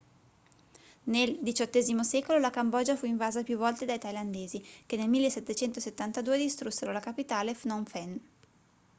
[1.13, 6.91] nel xviii secolo la cambogia fu invasa più volte dai thailandesi che nel 1772 distrussero
[6.91, 8.19] la capitale phnom phen